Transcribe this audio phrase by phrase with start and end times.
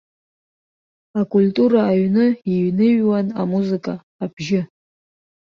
[1.19, 4.61] Акультура аҩны иҩныҩуан амузыка абжьы.